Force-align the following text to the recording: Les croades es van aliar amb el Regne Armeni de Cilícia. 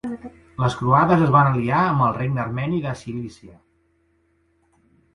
Les 0.63 0.77
croades 0.79 1.21
es 1.25 1.33
van 1.35 1.51
aliar 1.51 1.83
amb 1.91 2.07
el 2.07 2.17
Regne 2.17 2.43
Armeni 2.47 2.83
de 2.89 2.97
Cilícia. 3.05 3.57